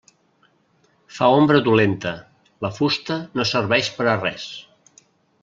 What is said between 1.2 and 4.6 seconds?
ombra dolenta, la fusta no serveix per a res.